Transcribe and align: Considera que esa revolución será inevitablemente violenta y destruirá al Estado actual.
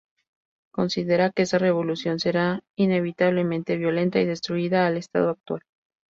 Considera 0.71 1.29
que 1.29 1.43
esa 1.43 1.59
revolución 1.59 2.17
será 2.17 2.63
inevitablemente 2.75 3.77
violenta 3.77 4.19
y 4.19 4.25
destruirá 4.25 4.87
al 4.87 4.97
Estado 4.97 5.29
actual. 5.29 5.61